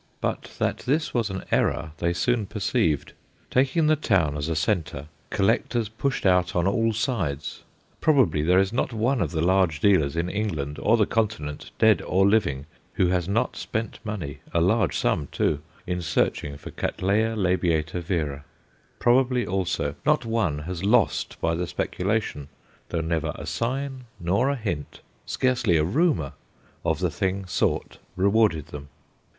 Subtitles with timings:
[0.19, 3.13] But that this was an error they soon perceived.
[3.51, 7.61] Taking the town as a centre, collectors pushed out on all sides.
[7.99, 12.01] Probably there is not one of the large dealers, in England or the Continent, dead
[12.01, 16.87] or living, who has not spent money a large sum, too in searching for C.
[16.99, 17.99] l.
[18.01, 18.43] vera.
[18.97, 22.47] Probably, also, not one has lost by the speculation,
[22.89, 26.33] though never a sign nor a hint, scarcely a rumour,
[26.83, 28.89] of the thing sought rewarded them.